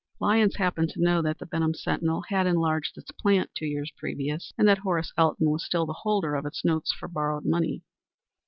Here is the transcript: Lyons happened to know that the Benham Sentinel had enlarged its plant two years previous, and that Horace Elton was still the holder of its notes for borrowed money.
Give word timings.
Lyons 0.19 0.55
happened 0.55 0.89
to 0.89 0.99
know 0.99 1.21
that 1.21 1.37
the 1.37 1.45
Benham 1.45 1.75
Sentinel 1.75 2.23
had 2.29 2.47
enlarged 2.47 2.97
its 2.97 3.11
plant 3.11 3.51
two 3.53 3.67
years 3.67 3.91
previous, 3.99 4.51
and 4.57 4.67
that 4.67 4.79
Horace 4.79 5.13
Elton 5.15 5.51
was 5.51 5.63
still 5.63 5.85
the 5.85 5.93
holder 5.93 6.33
of 6.33 6.47
its 6.47 6.65
notes 6.65 6.91
for 6.91 7.07
borrowed 7.07 7.45
money. 7.45 7.83